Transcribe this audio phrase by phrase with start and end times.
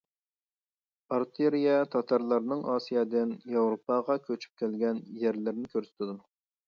[1.17, 6.19] ئارتېرىيە تاتارلارنىڭ ئاسىيادىن ياۋروپاغا كۆچۈپ كەلگەن يەرلىرىنى كۆرسىتىدۇ.